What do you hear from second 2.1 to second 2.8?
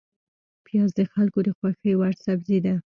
سبزی ده